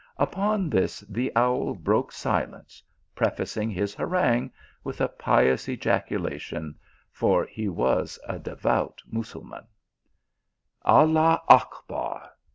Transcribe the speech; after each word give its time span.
"Upon 0.17 0.67
this 0.67 1.01
the 1.01 1.31
owl 1.35 1.75
broke 1.75 2.11
silence 2.11 2.81
prefacing 3.13 3.69
his 3.69 3.93
harangue 3.93 4.49
with 4.83 4.99
a 4.99 5.07
pious 5.07 5.69
ejaculation, 5.69 6.73
for 7.11 7.45
he 7.45 7.69
was 7.69 8.17
a 8.27 8.39
devout 8.39 9.03
Mussulman:" 9.05 9.67
Allah 10.95 11.43
Achbar 11.47 12.31